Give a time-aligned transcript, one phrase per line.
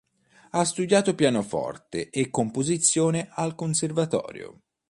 [0.49, 4.61] Ha studiato pianoforte e composizione al conservatorio.